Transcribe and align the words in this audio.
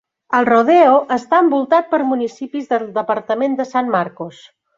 El 0.35 0.45
Rodeo 0.47 0.95
està 1.15 1.41
envoltat 1.47 1.91
per 1.91 1.99
municipis 2.13 2.73
del 2.73 2.87
departament 2.97 3.61
de 3.61 3.69
San 3.75 3.95
Marcos. 3.99 4.43